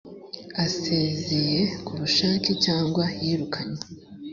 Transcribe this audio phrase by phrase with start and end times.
[0.65, 3.81] asezeye kubushake cyangwa yirukanywe